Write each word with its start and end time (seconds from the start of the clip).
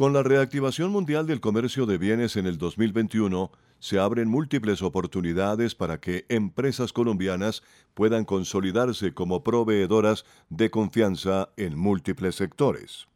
Con 0.00 0.14
la 0.14 0.22
reactivación 0.22 0.92
mundial 0.92 1.26
del 1.26 1.42
comercio 1.42 1.84
de 1.84 1.98
bienes 1.98 2.36
en 2.36 2.46
el 2.46 2.56
2021, 2.56 3.52
se 3.80 3.98
abren 3.98 4.30
múltiples 4.30 4.80
oportunidades 4.80 5.74
para 5.74 6.00
que 6.00 6.24
empresas 6.30 6.94
colombianas 6.94 7.62
puedan 7.92 8.24
consolidarse 8.24 9.12
como 9.12 9.44
proveedoras 9.44 10.24
de 10.48 10.70
confianza 10.70 11.50
en 11.58 11.78
múltiples 11.78 12.34
sectores. 12.34 13.08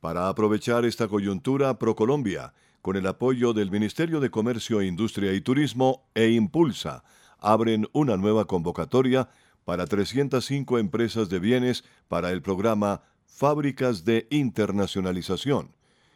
Para 0.00 0.30
aprovechar 0.30 0.86
esta 0.86 1.08
coyuntura, 1.08 1.78
ProColombia, 1.78 2.54
con 2.80 2.96
el 2.96 3.06
apoyo 3.06 3.52
del 3.52 3.70
Ministerio 3.70 4.20
de 4.20 4.30
Comercio, 4.30 4.80
Industria 4.80 5.34
y 5.34 5.42
Turismo 5.42 6.08
e 6.14 6.30
Impulsa, 6.30 7.04
abren 7.38 7.86
una 7.92 8.16
nueva 8.16 8.46
convocatoria 8.46 9.28
para 9.66 9.84
305 9.84 10.78
empresas 10.78 11.28
de 11.28 11.38
bienes 11.38 11.84
para 12.08 12.30
el 12.30 12.40
programa 12.40 13.02
Fábricas 13.26 14.04
de 14.04 14.26
Internacionalización, 14.30 15.74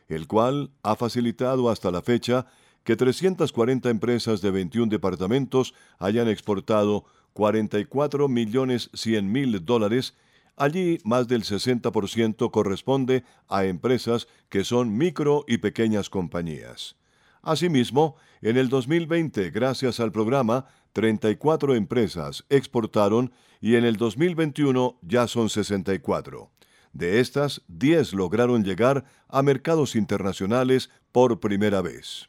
el 0.08 0.26
cual 0.26 0.70
ha 0.82 0.96
facilitado 0.96 1.70
hasta 1.70 1.90
la 1.90 2.02
fecha 2.02 2.46
que 2.84 2.96
340 2.96 3.90
empresas 3.90 4.40
de 4.40 4.50
21 4.50 4.90
departamentos 4.90 5.74
hayan 5.98 6.28
exportado 6.28 7.04
44 7.34 8.28
millones 8.28 8.90
100 8.94 9.30
mil 9.30 9.64
dólares. 9.64 10.16
Allí 10.56 10.98
más 11.04 11.28
del 11.28 11.44
60% 11.44 12.50
corresponde 12.50 13.24
a 13.48 13.64
empresas 13.64 14.28
que 14.48 14.64
son 14.64 14.96
micro 14.96 15.44
y 15.46 15.58
pequeñas 15.58 16.10
compañías. 16.10 16.96
Asimismo, 17.42 18.16
en 18.42 18.56
el 18.56 18.68
2020, 18.68 19.50
gracias 19.50 20.00
al 20.00 20.12
programa, 20.12 20.66
34 20.92 21.74
empresas 21.74 22.44
exportaron 22.50 23.32
y 23.60 23.76
en 23.76 23.84
el 23.84 23.96
2021 23.96 24.98
ya 25.02 25.26
son 25.26 25.48
64. 25.48 26.50
De 26.92 27.20
estas, 27.20 27.62
10 27.68 28.14
lograron 28.14 28.64
llegar 28.64 29.04
a 29.28 29.42
mercados 29.42 29.94
internacionales 29.94 30.90
por 31.12 31.40
primera 31.40 31.82
vez. 31.82 32.28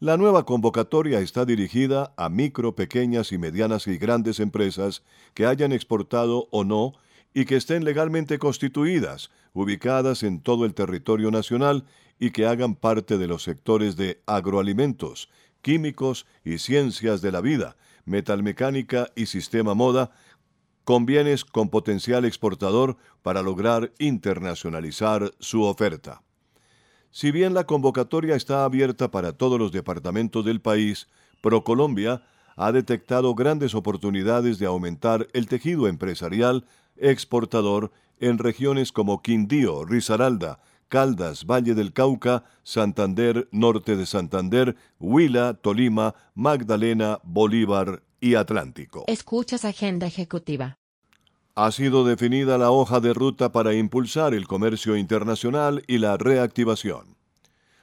La 0.00 0.16
nueva 0.16 0.46
convocatoria 0.46 1.20
está 1.20 1.44
dirigida 1.44 2.14
a 2.16 2.30
micro, 2.30 2.74
pequeñas 2.74 3.32
y 3.32 3.38
medianas 3.38 3.86
y 3.86 3.98
grandes 3.98 4.40
empresas 4.40 5.02
que 5.34 5.44
hayan 5.44 5.72
exportado 5.72 6.48
o 6.50 6.64
no 6.64 6.94
y 7.34 7.44
que 7.44 7.56
estén 7.56 7.84
legalmente 7.84 8.38
constituidas, 8.38 9.30
ubicadas 9.52 10.22
en 10.22 10.40
todo 10.40 10.64
el 10.64 10.74
territorio 10.74 11.30
nacional 11.30 11.84
y 12.18 12.30
que 12.30 12.46
hagan 12.46 12.76
parte 12.76 13.18
de 13.18 13.26
los 13.26 13.42
sectores 13.42 13.96
de 13.96 14.22
agroalimentos, 14.26 15.28
químicos 15.62 16.26
y 16.44 16.58
ciencias 16.58 17.20
de 17.20 17.32
la 17.32 17.40
vida, 17.40 17.76
metalmecánica 18.04 19.08
y 19.14 19.26
sistema 19.26 19.74
moda, 19.74 20.12
con 20.90 21.06
bienes 21.06 21.44
con 21.44 21.68
potencial 21.68 22.24
exportador 22.24 22.96
para 23.22 23.42
lograr 23.42 23.92
internacionalizar 24.00 25.32
su 25.38 25.62
oferta. 25.62 26.24
Si 27.12 27.30
bien 27.30 27.54
la 27.54 27.62
convocatoria 27.62 28.34
está 28.34 28.64
abierta 28.64 29.08
para 29.12 29.32
todos 29.32 29.56
los 29.56 29.70
departamentos 29.70 30.44
del 30.44 30.60
país, 30.60 31.06
ProColombia 31.42 32.24
ha 32.56 32.72
detectado 32.72 33.36
grandes 33.36 33.76
oportunidades 33.76 34.58
de 34.58 34.66
aumentar 34.66 35.28
el 35.32 35.46
tejido 35.46 35.86
empresarial 35.86 36.64
exportador 36.96 37.92
en 38.18 38.38
regiones 38.38 38.90
como 38.90 39.22
Quindío, 39.22 39.84
Risaralda, 39.84 40.58
Caldas, 40.88 41.46
Valle 41.46 41.76
del 41.76 41.92
Cauca, 41.92 42.42
Santander, 42.64 43.48
Norte 43.52 43.94
de 43.94 44.06
Santander, 44.06 44.74
Huila, 44.98 45.54
Tolima, 45.54 46.16
Magdalena, 46.34 47.20
Bolívar 47.22 48.02
y 48.20 48.34
Atlántico. 48.34 49.04
Escuchas 49.06 49.64
Agenda 49.64 50.08
Ejecutiva. 50.08 50.79
Ha 51.56 51.72
sido 51.72 52.04
definida 52.04 52.58
la 52.58 52.70
hoja 52.70 53.00
de 53.00 53.12
ruta 53.12 53.50
para 53.50 53.74
impulsar 53.74 54.34
el 54.34 54.46
comercio 54.46 54.96
internacional 54.96 55.82
y 55.88 55.98
la 55.98 56.16
reactivación. 56.16 57.16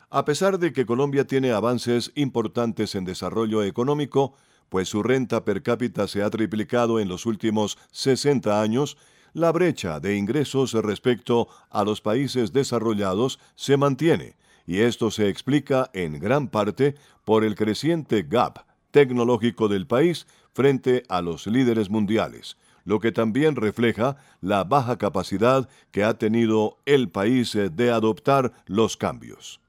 A 0.09 0.23
pesar 0.23 0.57
de 0.57 0.71
que 0.71 0.85
Colombia 0.85 1.27
tiene 1.27 1.51
avances 1.51 2.13
importantes 2.15 2.95
en 2.95 3.03
desarrollo 3.03 3.63
económico, 3.63 4.33
pues 4.69 4.87
su 4.87 5.03
renta 5.03 5.43
per 5.43 5.63
cápita 5.63 6.07
se 6.07 6.23
ha 6.23 6.29
triplicado 6.29 7.01
en 7.01 7.09
los 7.09 7.25
últimos 7.25 7.77
60 7.91 8.61
años, 8.61 8.97
la 9.33 9.51
brecha 9.51 9.99
de 9.99 10.15
ingresos 10.15 10.71
respecto 10.73 11.49
a 11.69 11.83
los 11.83 11.99
países 11.99 12.53
desarrollados 12.53 13.37
se 13.55 13.75
mantiene, 13.75 14.37
y 14.65 14.79
esto 14.79 15.11
se 15.11 15.27
explica 15.27 15.89
en 15.93 16.19
gran 16.19 16.47
parte 16.47 16.95
por 17.25 17.43
el 17.43 17.55
creciente 17.55 18.23
gap 18.23 18.65
tecnológico 18.91 19.67
del 19.67 19.87
país 19.87 20.25
frente 20.53 21.03
a 21.09 21.21
los 21.21 21.47
líderes 21.47 21.89
mundiales, 21.89 22.57
lo 22.87 23.01
que 23.01 23.11
también 23.11 23.57
refleja 23.57 24.15
la 24.39 24.63
baja 24.63 24.97
capacidad 24.97 25.67
que 25.91 26.05
ha 26.05 26.17
tenido 26.17 26.77
el 26.85 27.09
país 27.09 27.51
de 27.53 27.91
adoptar 27.91 28.53
los 28.65 28.95
cambios. 28.95 29.59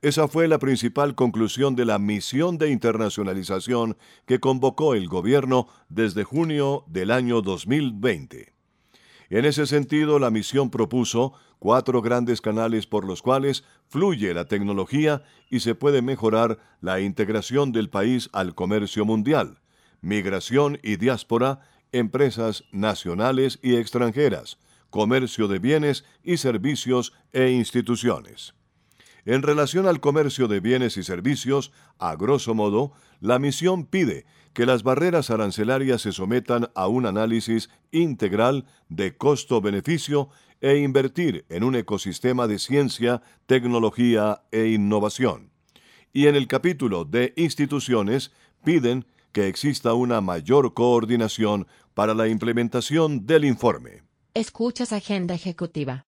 Esa 0.00 0.28
fue 0.28 0.48
la 0.48 0.58
principal 0.58 1.14
conclusión 1.14 1.76
de 1.76 1.84
la 1.84 1.98
misión 1.98 2.56
de 2.56 2.70
internacionalización 2.70 3.98
que 4.24 4.40
convocó 4.40 4.94
el 4.94 5.08
gobierno 5.08 5.68
desde 5.90 6.24
junio 6.24 6.84
del 6.86 7.10
año 7.10 7.42
2020. 7.42 8.54
En 9.28 9.44
ese 9.44 9.66
sentido, 9.66 10.18
la 10.18 10.30
misión 10.30 10.70
propuso 10.70 11.34
cuatro 11.58 12.00
grandes 12.00 12.40
canales 12.40 12.86
por 12.86 13.04
los 13.04 13.20
cuales 13.20 13.64
fluye 13.88 14.32
la 14.32 14.46
tecnología 14.46 15.22
y 15.50 15.60
se 15.60 15.74
puede 15.74 16.00
mejorar 16.00 16.58
la 16.80 17.00
integración 17.00 17.72
del 17.72 17.90
país 17.90 18.30
al 18.32 18.54
comercio 18.54 19.04
mundial, 19.04 19.60
migración 20.00 20.78
y 20.82 20.96
diáspora, 20.96 21.60
empresas 21.94 22.64
nacionales 22.72 23.58
y 23.62 23.76
extranjeras, 23.76 24.58
comercio 24.90 25.48
de 25.48 25.58
bienes 25.58 26.04
y 26.22 26.36
servicios 26.36 27.12
e 27.32 27.50
instituciones. 27.50 28.54
En 29.24 29.42
relación 29.42 29.86
al 29.86 30.00
comercio 30.00 30.48
de 30.48 30.60
bienes 30.60 30.96
y 30.96 31.02
servicios, 31.02 31.72
a 31.98 32.14
grosso 32.16 32.54
modo, 32.54 32.92
la 33.20 33.38
misión 33.38 33.86
pide 33.86 34.26
que 34.52 34.66
las 34.66 34.82
barreras 34.82 35.30
arancelarias 35.30 36.02
se 36.02 36.12
sometan 36.12 36.68
a 36.74 36.88
un 36.88 37.06
análisis 37.06 37.70
integral 37.90 38.66
de 38.88 39.16
costo-beneficio 39.16 40.28
e 40.60 40.78
invertir 40.78 41.44
en 41.48 41.64
un 41.64 41.74
ecosistema 41.74 42.46
de 42.46 42.58
ciencia, 42.58 43.22
tecnología 43.46 44.42
e 44.50 44.68
innovación. 44.68 45.50
Y 46.12 46.26
en 46.26 46.36
el 46.36 46.46
capítulo 46.46 47.04
de 47.04 47.32
instituciones 47.36 48.32
piden 48.64 49.06
que 49.34 49.48
exista 49.48 49.94
una 49.94 50.20
mayor 50.20 50.74
coordinación 50.74 51.66
para 51.94 52.14
la 52.14 52.28
implementación 52.28 53.24
del 53.26 53.44
informe. 53.44 54.02
Escuchas 54.34 54.92
Agenda 54.92 55.34
Ejecutiva. 55.34 56.06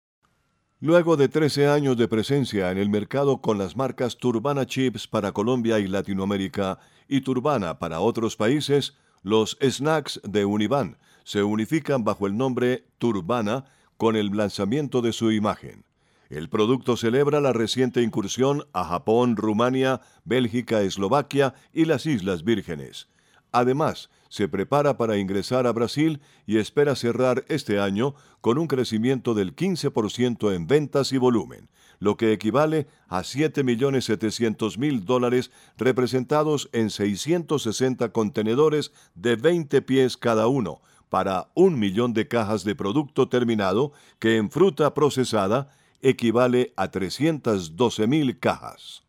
Luego 0.80 1.18
de 1.18 1.28
13 1.28 1.68
años 1.68 1.98
de 1.98 2.08
presencia 2.08 2.72
en 2.72 2.78
el 2.78 2.90
mercado 2.90 3.42
con 3.42 3.58
las 3.58 3.76
marcas 3.76 4.18
Turbana 4.18 4.66
Chips 4.66 5.08
para 5.08 5.32
Colombia 5.32 5.80
y 5.80 5.88
Latinoamérica 5.88 6.80
y 7.08 7.22
Turbana 7.22 7.78
para 7.78 8.00
otros 8.00 8.36
países, 8.36 8.96
los 9.22 9.58
snacks 9.62 10.20
de 10.24 10.46
Univan 10.46 10.98
se 11.24 11.44
unifican 11.44 12.04
bajo 12.04 12.26
el 12.26 12.36
nombre 12.36 12.86
Turbana 12.98 13.66
con 13.98 14.16
el 14.16 14.36
lanzamiento 14.36 15.02
de 15.02 15.14
su 15.14 15.32
imagen. 15.32 15.86
El 16.30 16.50
producto 16.50 16.98
celebra 16.98 17.42
la 17.42 17.54
reciente 17.54 18.02
incursión 18.02 18.66
a 18.74 18.86
Japón, 18.86 19.36
Rumania, 19.36 20.02
Bélgica, 20.24 20.82
Eslovaquia 20.82 21.54
y 21.74 21.86
las 21.86 22.06
Islas 22.06 22.44
Vírgenes. 22.44 23.10
Además, 23.52 24.10
se 24.32 24.48
prepara 24.48 24.96
para 24.96 25.18
ingresar 25.18 25.68
a 25.68 25.74
Brasil 25.74 26.22
y 26.46 26.58
espera 26.58 26.96
cerrar 26.96 27.44
este 27.50 27.82
año 27.82 28.16
con 28.40 28.58
un 28.58 28.68
crecimiento 28.68 29.34
del 29.34 29.54
15% 29.54 30.56
en 30.56 30.68
ventas 30.68 31.12
y 31.12 31.18
volumen, 31.18 31.68
lo 32.00 32.16
que 32.16 32.32
equivale 32.32 32.88
a 33.10 33.24
7.700.000 33.24 35.02
dólares 35.02 35.52
representados 35.78 36.70
en 36.72 36.90
660 36.92 38.14
contenedores 38.14 38.94
de 39.16 39.36
20 39.36 39.82
pies 39.82 40.16
cada 40.16 40.48
uno, 40.48 40.82
para 41.10 41.52
un 41.54 41.78
millón 41.78 42.14
de 42.14 42.30
cajas 42.30 42.64
de 42.64 42.74
producto 42.74 43.28
terminado 43.28 43.92
que 44.18 44.38
en 44.38 44.50
fruta 44.50 44.94
procesada 44.94 45.76
equivale 46.02 46.72
a 46.78 46.90
312.000 46.90 48.40
cajas. 48.40 49.04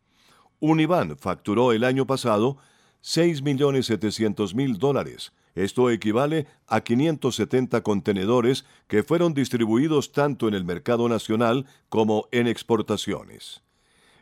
Univan 0.59 1.17
facturó 1.17 1.73
el 1.73 1.85
año 1.85 2.09
pasado 2.09 2.59
6.700.000 3.03 4.77
dólares. 4.79 5.33
Esto 5.55 5.91
equivale 5.91 6.47
a 6.67 6.81
570 6.81 7.83
contenedores 7.83 8.65
que 8.87 9.03
fueron 9.03 9.35
distribuidos 9.35 10.13
tanto 10.13 10.49
en 10.49 10.55
el 10.55 10.65
mercado 10.65 11.09
nacional 11.09 11.67
como 11.89 12.29
en 12.33 12.47
exportaciones. 12.47 13.63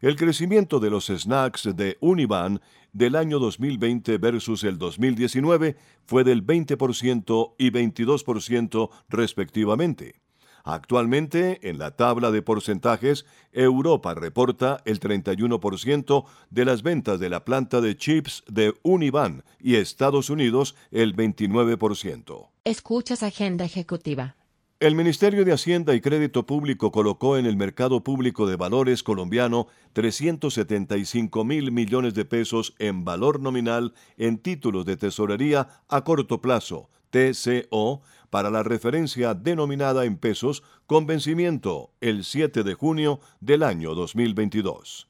El 0.01 0.17
crecimiento 0.17 0.81
de 0.81 0.91
los 0.91 1.07
snacks 1.07 1.77
de 1.77 1.99
Univan 2.01 2.61
del 2.93 3.17
año 3.17 3.39
2020 3.39 4.19
versus 4.19 4.65
el 4.65 4.79
2019 4.79 5.77
fue 6.07 6.25
del 6.25 6.45
20% 6.45 7.55
y 7.59 7.71
22% 7.71 8.91
respectivamente. 9.09 10.20
Actualmente, 10.65 11.69
en 11.69 11.79
la 11.79 11.97
tabla 11.97 12.31
de 12.31 12.43
porcentajes, 12.43 13.27
Europa 13.53 14.15
reporta 14.15 14.81
el 14.85 15.01
31% 15.01 16.25
de 16.51 16.65
las 16.65 16.83
ventas 16.83 17.19
de 17.21 17.31
la 17.31 17.45
planta 17.45 17.81
de 17.81 17.97
chips 17.97 18.45
de 18.47 18.75
Univan 18.83 19.45
y 19.59 19.77
Estados 19.77 20.31
Unidos 20.31 20.77
el 20.91 21.17
29%. 21.17 22.49
Escuchas 22.65 23.23
Agenda 23.23 23.65
Ejecutiva. 23.65 24.37
El 24.81 24.95
Ministerio 24.95 25.45
de 25.45 25.53
Hacienda 25.53 25.95
y 25.95 26.01
Crédito 26.01 26.47
Público 26.47 26.91
colocó 26.91 27.37
en 27.37 27.45
el 27.45 27.55
mercado 27.55 28.03
público 28.03 28.47
de 28.47 28.57
valores 28.57 29.03
colombiano 29.03 29.67
375 29.93 31.45
mil 31.45 31.71
millones 31.71 32.15
de 32.15 32.25
pesos 32.25 32.75
en 32.79 33.05
valor 33.05 33.41
nominal 33.41 33.93
en 34.17 34.39
títulos 34.39 34.87
de 34.87 34.97
tesorería 34.97 35.69
a 35.87 36.03
corto 36.03 36.41
plazo, 36.41 36.89
TCO, 37.11 38.01
para 38.31 38.51
la 38.51 38.63
referencia 38.63 39.35
denominada 39.35 40.05
en 40.05 40.17
pesos 40.17 40.63
con 40.87 41.07
vencimiento 41.07 41.91
el 42.01 42.25
7 42.25 42.63
de 42.63 42.75
junio 42.75 43.21
del 43.41 43.63
año 43.63 43.95
2022. 43.95 45.09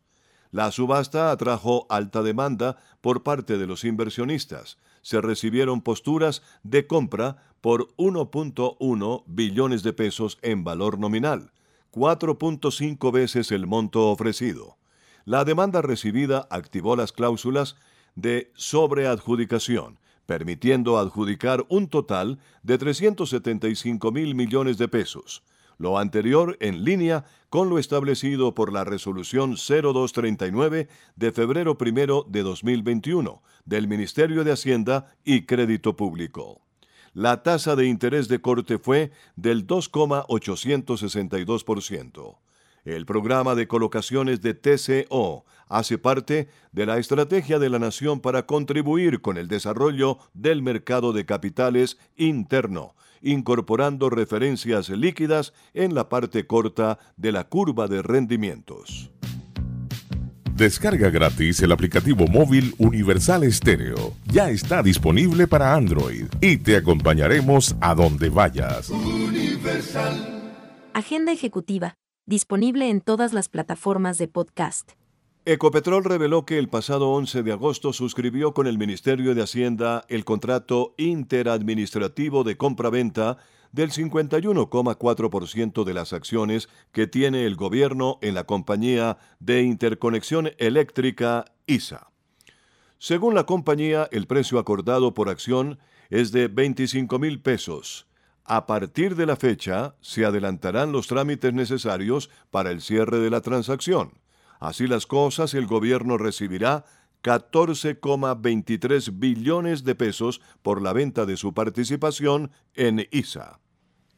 La 0.50 0.72
subasta 0.72 1.30
atrajo 1.30 1.86
alta 1.88 2.22
demanda 2.22 2.78
por 3.00 3.22
parte 3.22 3.56
de 3.56 3.66
los 3.66 3.84
inversionistas. 3.84 4.78
Se 5.02 5.20
recibieron 5.20 5.80
posturas 5.80 6.42
de 6.64 6.86
compra 6.86 7.36
por 7.60 7.94
1.1 7.96 9.22
billones 9.26 9.82
de 9.82 9.92
pesos 9.92 10.38
en 10.42 10.64
valor 10.64 10.98
nominal, 10.98 11.52
4.5 11.92 13.12
veces 13.12 13.52
el 13.52 13.66
monto 13.66 14.08
ofrecido. 14.10 14.76
La 15.24 15.44
demanda 15.44 15.82
recibida 15.82 16.48
activó 16.50 16.96
las 16.96 17.12
cláusulas 17.12 17.76
de 18.14 18.50
sobreadjudicación, 18.54 19.98
permitiendo 20.26 20.98
adjudicar 20.98 21.64
un 21.68 21.88
total 21.88 22.38
de 22.62 22.78
375 22.78 24.12
mil 24.12 24.34
millones 24.34 24.78
de 24.78 24.88
pesos, 24.88 25.42
lo 25.78 25.98
anterior 25.98 26.56
en 26.60 26.84
línea 26.84 27.24
con 27.48 27.70
lo 27.70 27.78
establecido 27.78 28.54
por 28.54 28.72
la 28.72 28.84
resolución 28.84 29.56
0239 29.56 30.88
de 31.16 31.32
febrero 31.32 31.78
primero 31.78 32.26
de 32.28 32.42
2021 32.42 33.42
del 33.64 33.88
Ministerio 33.88 34.44
de 34.44 34.52
Hacienda 34.52 35.14
y 35.24 35.46
Crédito 35.46 35.96
Público. 35.96 36.60
La 37.12 37.42
tasa 37.42 37.74
de 37.74 37.86
interés 37.86 38.28
de 38.28 38.40
corte 38.40 38.78
fue 38.78 39.10
del 39.36 39.66
2,862%. 39.66 42.38
El 42.84 43.04
programa 43.04 43.54
de 43.54 43.68
colocaciones 43.68 44.40
de 44.40 44.54
TCO 44.54 45.44
hace 45.68 45.98
parte 45.98 46.48
de 46.72 46.86
la 46.86 46.98
estrategia 46.98 47.58
de 47.58 47.68
la 47.68 47.78
Nación 47.78 48.20
para 48.20 48.46
contribuir 48.46 49.20
con 49.20 49.36
el 49.36 49.48
desarrollo 49.48 50.18
del 50.34 50.62
mercado 50.62 51.12
de 51.12 51.26
capitales 51.26 51.98
interno, 52.16 52.94
incorporando 53.20 54.08
referencias 54.08 54.88
líquidas 54.88 55.52
en 55.74 55.94
la 55.94 56.08
parte 56.08 56.46
corta 56.46 56.98
de 57.16 57.32
la 57.32 57.44
curva 57.44 57.86
de 57.86 58.02
rendimientos. 58.02 59.10
Descarga 60.54 61.08
gratis 61.08 61.62
el 61.62 61.72
aplicativo 61.72 62.26
móvil 62.26 62.74
Universal 62.78 63.44
Estéreo. 63.44 64.14
Ya 64.26 64.50
está 64.50 64.82
disponible 64.82 65.46
para 65.46 65.74
Android 65.74 66.26
y 66.40 66.58
te 66.58 66.76
acompañaremos 66.76 67.76
a 67.80 67.94
donde 67.94 68.28
vayas. 68.28 68.90
Agenda 70.92 71.32
ejecutiva 71.32 71.96
disponible 72.26 72.90
en 72.90 73.00
todas 73.00 73.32
las 73.32 73.48
plataformas 73.48 74.18
de 74.18 74.28
podcast. 74.28 74.92
Ecopetrol 75.46 76.04
reveló 76.04 76.44
que 76.44 76.58
el 76.58 76.68
pasado 76.68 77.10
11 77.12 77.42
de 77.42 77.52
agosto 77.52 77.94
suscribió 77.94 78.52
con 78.52 78.66
el 78.66 78.76
Ministerio 78.76 79.34
de 79.34 79.42
Hacienda 79.42 80.04
el 80.08 80.26
contrato 80.26 80.94
interadministrativo 80.98 82.44
de 82.44 82.58
compra-venta 82.58 83.38
del 83.72 83.90
51,4% 83.90 85.84
de 85.84 85.94
las 85.94 86.12
acciones 86.12 86.68
que 86.92 87.06
tiene 87.06 87.46
el 87.46 87.56
gobierno 87.56 88.18
en 88.20 88.34
la 88.34 88.44
compañía 88.44 89.16
de 89.38 89.62
interconexión 89.62 90.50
eléctrica 90.58 91.46
ISA. 91.66 92.10
Según 92.98 93.34
la 93.34 93.46
compañía, 93.46 94.08
el 94.12 94.26
precio 94.26 94.58
acordado 94.58 95.14
por 95.14 95.30
acción 95.30 95.78
es 96.10 96.32
de 96.32 96.48
25 96.48 97.18
mil 97.18 97.40
pesos 97.40 98.09
a 98.50 98.66
partir 98.66 99.14
de 99.14 99.26
la 99.26 99.36
fecha, 99.36 99.94
se 100.00 100.24
adelantarán 100.24 100.90
los 100.90 101.06
trámites 101.06 101.54
necesarios 101.54 102.30
para 102.50 102.72
el 102.72 102.80
cierre 102.80 103.20
de 103.20 103.30
la 103.30 103.42
transacción. 103.42 104.18
Así 104.58 104.88
las 104.88 105.06
cosas, 105.06 105.54
el 105.54 105.68
gobierno 105.68 106.18
recibirá 106.18 106.84
14,23 107.22 109.20
billones 109.20 109.84
de 109.84 109.94
pesos 109.94 110.40
por 110.62 110.82
la 110.82 110.92
venta 110.92 111.26
de 111.26 111.36
su 111.36 111.54
participación 111.54 112.50
en 112.74 113.06
ISA. 113.12 113.60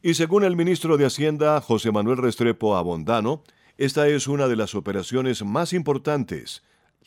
Y 0.01 0.15
según 0.15 0.43
el 0.45 0.55
ministro 0.55 0.97
de 0.97 1.05
Hacienda, 1.05 1.61
José 1.61 1.91
Manuel 1.91 2.17
Restrepo 2.17 2.75
Abondano, 2.75 3.43
esta 3.77 4.07
es 4.07 4.25
una 4.25 4.47
de 4.47 4.55
las 4.55 4.73
operaciones 4.73 5.45
más 5.45 5.73
importantes, 5.73 6.63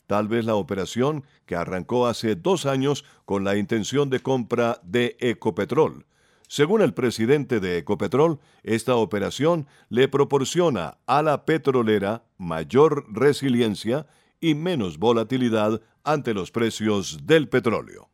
tal 0.07 0.29
vez 0.29 0.45
la 0.45 0.55
operación 0.55 1.25
que 1.45 1.57
arrancó 1.57 2.07
hace 2.07 2.37
dos 2.37 2.67
años 2.67 3.05
con 3.25 3.43
la 3.43 3.57
intención 3.57 4.11
de 4.11 4.21
compra 4.21 4.81
de 4.85 5.17
Ecopetrol 5.19 6.07
según 6.49 6.81
el 6.81 6.95
presidente 6.95 7.61
de 7.61 7.79
Ecopetrol, 7.79 8.39
esta 8.63 8.97
operación 8.97 9.67
le 9.89 10.09
proporciona 10.09 10.99
a 11.07 11.23
la 11.23 11.45
petrolera 11.45 12.25
mayor 12.39 13.07
resiliencia 13.13 14.07
y 14.41 14.55
menos 14.55 14.99
volatilidad 14.99 15.81
ante 16.05 16.35
los 16.35 16.51
precios 16.51 17.27
del 17.27 17.49
petróleo. 17.49 18.09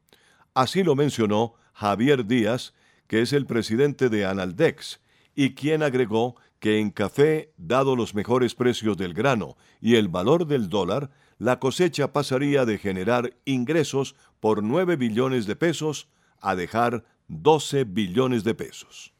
Así 0.55 0.83
lo 0.83 0.95
mencionó 0.95 1.53
Javier 1.73 2.25
Díaz, 2.25 2.73
que 3.05 3.21
es 3.21 3.31
el 3.31 3.45
presidente 3.45 4.09
de 4.09 4.25
Analdex, 4.25 5.01
y 5.35 5.55
quien 5.55 5.83
agregó 5.83 6.35
que 6.63 6.79
en 6.79 6.91
café, 6.91 7.51
dado 7.57 7.93
los 7.97 8.15
mejores 8.15 8.55
precios 8.55 8.95
del 8.95 9.13
grano 9.13 9.57
y 9.81 9.95
el 9.95 10.07
valor 10.07 10.47
del 10.47 10.69
dólar, 10.69 11.09
la 11.37 11.59
cosecha 11.59 12.13
pasaría 12.13 12.63
de 12.63 12.77
generar 12.77 13.35
ingresos 13.43 14.15
por 14.39 14.63
9 14.63 14.95
billones 14.95 15.45
de 15.45 15.57
pesos 15.57 16.07
a 16.39 16.55
dejar 16.55 17.03
12 17.27 17.83
billones 17.83 18.45
de 18.45 18.55
pesos. 18.55 19.13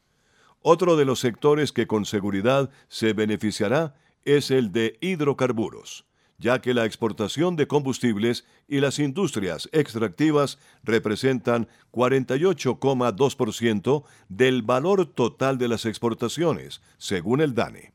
Otro 0.62 0.96
de 0.96 1.04
los 1.04 1.20
sectores 1.20 1.70
que 1.72 1.86
con 1.86 2.06
seguridad 2.06 2.70
se 2.88 3.12
beneficiará 3.12 3.94
es 4.24 4.50
el 4.50 4.72
de 4.72 4.96
hidrocarburos 5.02 6.06
ya 6.38 6.60
que 6.60 6.74
la 6.74 6.84
exportación 6.84 7.56
de 7.56 7.66
combustibles 7.66 8.44
y 8.68 8.80
las 8.80 8.98
industrias 8.98 9.70
extractivas 9.72 10.58
representan 10.82 11.68
48,2% 11.92 14.04
del 14.28 14.60
valor 14.62 15.06
total 15.06 15.56
de 15.58 15.68
las 15.68 15.86
exportaciones, 15.86 16.82
según 16.98 17.40
el 17.40 17.54
DANE. 17.54 17.94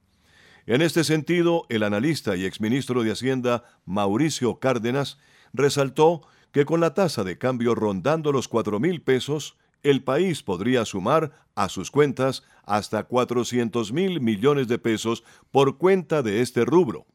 En 0.66 0.82
este 0.82 1.04
sentido, 1.04 1.66
el 1.70 1.84
analista 1.84 2.36
y 2.36 2.46
exministro 2.46 3.04
de 3.04 3.12
Hacienda 3.12 3.64
Mauricio 3.86 4.60
Cárdenas 4.60 5.20
resaltó 5.54 6.22
que 6.52 6.66
con 6.66 6.80
la 6.80 6.94
tasa 6.94 7.24
de 7.24 7.38
cambio 7.38 7.76
rondando 7.76 8.32
los 8.32 8.48
cuatro 8.48 8.80
mil 8.80 9.02
pesos, 9.02 9.58
el 9.84 10.04
país 10.04 10.44
podría 10.44 10.86
sumar 10.86 11.32
a 11.56 11.70
sus 11.70 11.92
cuentas 11.92 12.44
hasta 12.66 13.04
400 13.04 13.94
mil 13.94 14.22
millones 14.22 14.68
de 14.68 14.78
pesos 14.78 15.24
por 15.52 15.78
cuenta 15.78 16.22
de 16.22 16.42
este 16.42 16.66
rubro. 16.66 17.06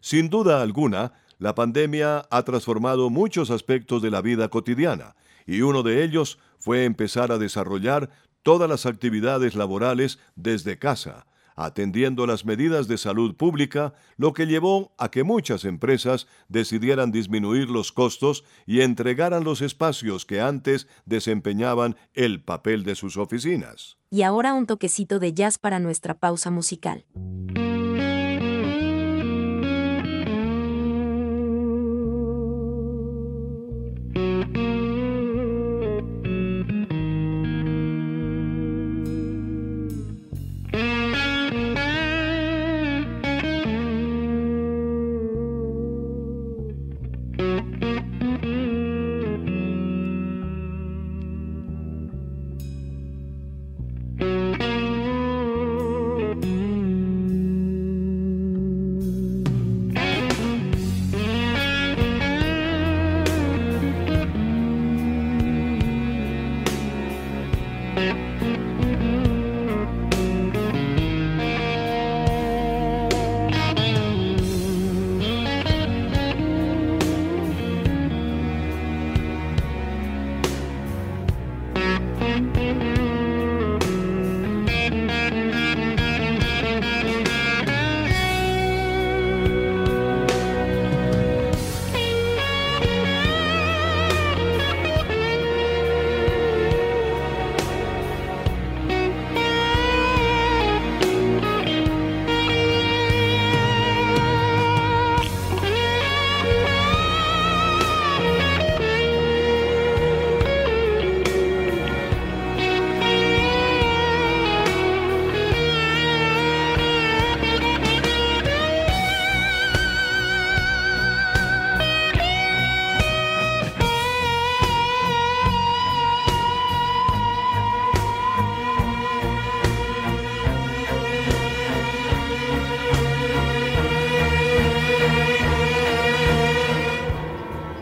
Sin 0.00 0.28
duda 0.28 0.60
alguna, 0.60 1.14
la 1.38 1.54
pandemia 1.54 2.26
ha 2.30 2.42
transformado 2.42 3.08
muchos 3.08 3.50
aspectos 3.50 4.02
de 4.02 4.10
la 4.10 4.20
vida 4.20 4.48
cotidiana, 4.48 5.16
y 5.46 5.62
uno 5.62 5.82
de 5.82 6.04
ellos 6.04 6.38
fue 6.58 6.84
empezar 6.84 7.32
a 7.32 7.38
desarrollar 7.38 8.10
todas 8.42 8.68
las 8.68 8.84
actividades 8.84 9.54
laborales 9.54 10.18
desde 10.36 10.78
casa, 10.78 11.26
atendiendo 11.54 12.26
las 12.26 12.44
medidas 12.44 12.88
de 12.88 12.98
salud 12.98 13.36
pública, 13.36 13.94
lo 14.16 14.32
que 14.32 14.46
llevó 14.46 14.94
a 14.98 15.10
que 15.10 15.24
muchas 15.24 15.64
empresas 15.64 16.26
decidieran 16.48 17.12
disminuir 17.12 17.70
los 17.70 17.92
costos 17.92 18.44
y 18.66 18.80
entregaran 18.80 19.44
los 19.44 19.60
espacios 19.60 20.24
que 20.26 20.40
antes 20.40 20.88
desempeñaban 21.06 21.96
el 22.14 22.42
papel 22.42 22.84
de 22.84 22.94
sus 22.94 23.16
oficinas. 23.16 23.98
Y 24.10 24.22
ahora 24.22 24.54
un 24.54 24.66
toquecito 24.66 25.18
de 25.18 25.34
jazz 25.34 25.58
para 25.58 25.80
nuestra 25.80 26.14
pausa 26.14 26.50
musical. 26.50 27.04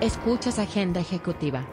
Escuchas 0.03 0.59
Agenda 0.59 0.99
Ejecutiva. 0.99 1.65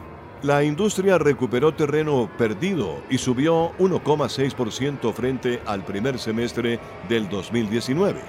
La 0.42 0.62
industria 0.62 1.18
recuperó 1.18 1.74
terreno 1.74 2.30
perdido 2.38 3.02
y 3.10 3.18
subió 3.18 3.72
1,6% 3.78 5.12
frente 5.12 5.60
al 5.66 5.84
primer 5.84 6.16
semestre 6.16 6.78
del 7.08 7.28
2019. 7.28 8.20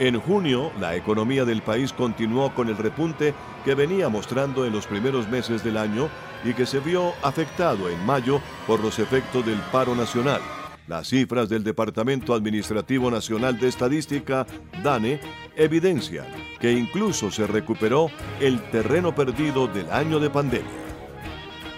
En 0.00 0.18
junio, 0.20 0.72
la 0.80 0.96
economía 0.96 1.44
del 1.44 1.62
país 1.62 1.92
continuó 1.92 2.52
con 2.52 2.68
el 2.68 2.76
repunte 2.76 3.32
que 3.64 3.76
venía 3.76 4.08
mostrando 4.08 4.66
en 4.66 4.72
los 4.72 4.88
primeros 4.88 5.28
meses 5.28 5.62
del 5.62 5.76
año 5.76 6.08
y 6.42 6.52
que 6.52 6.66
se 6.66 6.80
vio 6.80 7.12
afectado 7.22 7.88
en 7.88 8.04
mayo 8.04 8.40
por 8.66 8.80
los 8.80 8.98
efectos 8.98 9.46
del 9.46 9.60
paro 9.70 9.94
nacional. 9.94 10.40
Las 10.88 11.08
cifras 11.08 11.48
del 11.48 11.62
Departamento 11.62 12.34
Administrativo 12.34 13.10
Nacional 13.10 13.58
de 13.58 13.68
Estadística, 13.68 14.46
DANE, 14.82 15.20
evidencian 15.56 16.26
que 16.60 16.72
incluso 16.72 17.30
se 17.30 17.46
recuperó 17.46 18.10
el 18.40 18.60
terreno 18.70 19.14
perdido 19.14 19.68
del 19.68 19.90
año 19.90 20.18
de 20.18 20.30
pandemia. 20.30 20.70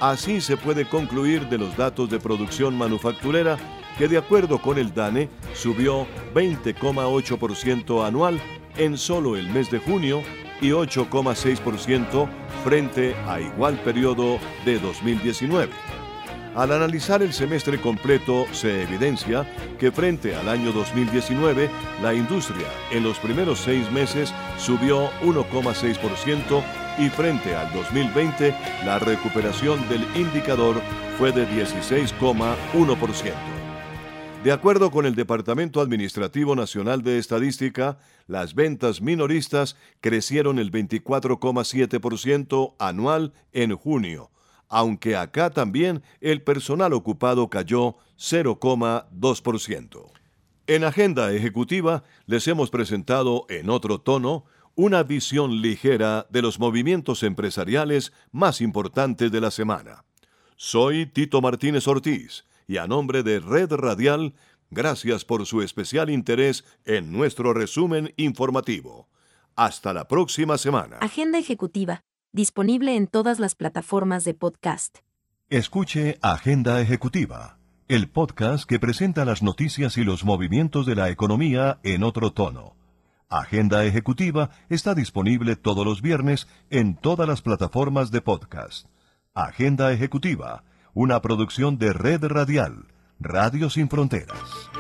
Así 0.00 0.40
se 0.40 0.56
puede 0.56 0.88
concluir 0.88 1.48
de 1.48 1.58
los 1.58 1.76
datos 1.76 2.10
de 2.10 2.18
producción 2.18 2.76
manufacturera 2.76 3.58
que 3.98 4.08
de 4.08 4.18
acuerdo 4.18 4.60
con 4.60 4.78
el 4.78 4.92
DANE 4.92 5.28
subió 5.54 6.06
20,8% 6.34 8.06
anual 8.06 8.40
en 8.76 8.98
solo 8.98 9.36
el 9.36 9.48
mes 9.50 9.70
de 9.70 9.78
junio 9.78 10.22
y 10.60 10.70
8,6% 10.70 12.28
frente 12.64 13.14
a 13.26 13.40
igual 13.40 13.78
periodo 13.80 14.38
de 14.64 14.78
2019. 14.78 15.70
Al 16.54 16.70
analizar 16.70 17.22
el 17.22 17.32
semestre 17.32 17.80
completo 17.80 18.46
se 18.52 18.84
evidencia 18.84 19.44
que 19.78 19.90
frente 19.90 20.36
al 20.36 20.48
año 20.48 20.70
2019 20.70 21.68
la 22.00 22.14
industria 22.14 22.68
en 22.92 23.02
los 23.02 23.18
primeros 23.18 23.58
seis 23.58 23.90
meses 23.90 24.32
subió 24.56 25.10
1,6% 25.22 26.62
y 26.98 27.08
frente 27.08 27.56
al 27.56 27.72
2020 27.72 28.54
la 28.84 29.00
recuperación 29.00 29.88
del 29.88 30.06
indicador 30.14 30.80
fue 31.18 31.32
de 31.32 31.48
16,1%. 31.48 33.32
De 34.44 34.52
acuerdo 34.52 34.92
con 34.92 35.06
el 35.06 35.16
Departamento 35.16 35.80
Administrativo 35.80 36.54
Nacional 36.54 37.02
de 37.02 37.18
Estadística, 37.18 37.98
las 38.28 38.54
ventas 38.54 39.00
minoristas 39.00 39.76
crecieron 40.00 40.58
el 40.58 40.70
24,7% 40.70 42.74
anual 42.78 43.32
en 43.52 43.74
junio, 43.74 44.30
aunque 44.74 45.14
acá 45.14 45.50
también 45.50 46.02
el 46.20 46.42
personal 46.42 46.92
ocupado 46.94 47.48
cayó 47.48 47.94
0,2%. 48.18 50.10
En 50.66 50.82
Agenda 50.82 51.32
Ejecutiva 51.32 52.02
les 52.26 52.48
hemos 52.48 52.70
presentado 52.70 53.46
en 53.48 53.70
otro 53.70 54.00
tono 54.00 54.46
una 54.74 55.04
visión 55.04 55.62
ligera 55.62 56.26
de 56.28 56.42
los 56.42 56.58
movimientos 56.58 57.22
empresariales 57.22 58.12
más 58.32 58.60
importantes 58.60 59.30
de 59.30 59.40
la 59.40 59.52
semana. 59.52 60.04
Soy 60.56 61.06
Tito 61.06 61.40
Martínez 61.40 61.86
Ortiz 61.86 62.44
y 62.66 62.78
a 62.78 62.88
nombre 62.88 63.22
de 63.22 63.38
Red 63.38 63.74
Radial, 63.74 64.34
gracias 64.70 65.24
por 65.24 65.46
su 65.46 65.62
especial 65.62 66.10
interés 66.10 66.64
en 66.84 67.12
nuestro 67.12 67.54
resumen 67.54 68.12
informativo. 68.16 69.08
Hasta 69.54 69.92
la 69.92 70.08
próxima 70.08 70.58
semana. 70.58 70.96
Agenda 70.96 71.38
Ejecutiva, 71.38 72.02
disponible 72.34 72.96
en 72.96 73.06
todas 73.06 73.38
las 73.38 73.54
plataformas 73.54 74.24
de 74.24 74.34
podcast. 74.34 74.98
Escuche 75.48 76.18
Agenda 76.20 76.82
Ejecutiva, 76.82 77.56
el 77.88 78.10
podcast 78.10 78.68
que 78.68 78.78
presenta 78.78 79.24
las 79.24 79.42
noticias 79.42 79.96
y 79.96 80.04
los 80.04 80.24
movimientos 80.24 80.84
de 80.84 80.96
la 80.96 81.08
economía 81.08 81.78
en 81.82 82.02
otro 82.02 82.34
tono 82.34 82.76
Agenda 83.34 83.84
Ejecutiva 83.84 84.50
está 84.68 84.94
disponible 84.94 85.56
todos 85.56 85.84
los 85.84 86.02
viernes 86.02 86.46
en 86.70 86.94
todas 86.94 87.26
las 87.26 87.42
plataformas 87.42 88.10
de 88.12 88.20
podcast. 88.20 88.86
Agenda 89.34 89.92
Ejecutiva, 89.92 90.62
una 90.92 91.20
producción 91.20 91.76
de 91.78 91.92
Red 91.92 92.24
Radial, 92.26 92.86
Radio 93.18 93.70
Sin 93.70 93.88
Fronteras. 93.88 94.70